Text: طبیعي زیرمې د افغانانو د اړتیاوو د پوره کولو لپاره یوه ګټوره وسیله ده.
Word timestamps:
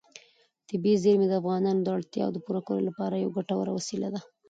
طبیعي 0.69 0.97
زیرمې 1.03 1.27
د 1.29 1.33
افغانانو 1.41 1.81
د 1.83 1.87
اړتیاوو 1.97 2.33
د 2.35 2.37
پوره 2.45 2.61
کولو 2.67 2.87
لپاره 2.89 3.13
یوه 3.23 3.35
ګټوره 3.37 3.71
وسیله 3.73 4.07
ده. 4.13 4.21